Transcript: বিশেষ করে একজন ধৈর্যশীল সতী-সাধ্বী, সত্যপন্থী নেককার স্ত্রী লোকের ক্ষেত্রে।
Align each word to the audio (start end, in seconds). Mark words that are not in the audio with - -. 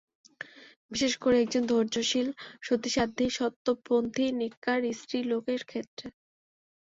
বিশেষ 0.91 1.13
করে 1.17 1.35
একজন 1.39 1.63
ধৈর্যশীল 1.67 2.27
সতী-সাধ্বী, 2.61 3.25
সত্যপন্থী 3.31 4.25
নেককার 4.39 4.79
স্ত্রী 4.99 5.19
লোকের 5.31 5.61
ক্ষেত্রে। 5.65 6.07